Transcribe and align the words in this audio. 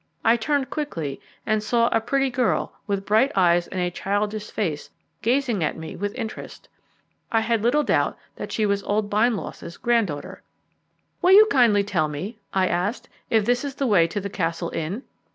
I 0.25 0.35
turned 0.35 0.71
quickly 0.71 1.21
and 1.45 1.61
saw 1.61 1.87
a 1.89 2.01
pretty 2.01 2.31
girl, 2.31 2.73
with 2.87 3.05
bright 3.05 3.31
eyes 3.35 3.67
and 3.67 3.79
a 3.79 3.91
childish 3.91 4.49
face, 4.49 4.89
gazing 5.21 5.63
at 5.63 5.77
me 5.77 5.95
with 5.95 6.15
interest. 6.15 6.67
I 7.31 7.41
had 7.41 7.61
little 7.61 7.83
doubt 7.83 8.17
that 8.37 8.51
she 8.51 8.65
was 8.65 8.81
old 8.81 9.11
Bindloss's 9.11 9.77
grand 9.77 10.07
daughter. 10.07 10.41
"Will 11.21 11.33
you 11.33 11.45
kindly 11.51 11.83
tell 11.83 12.07
me," 12.07 12.39
I 12.51 12.65
asked, 12.65 13.09
"if 13.29 13.45
this 13.45 13.63
is 13.63 13.75
the 13.75 13.85
way 13.85 14.07
to 14.07 14.19
the 14.19 14.27
Castle 14.31 14.71
Inn?" 14.71 15.03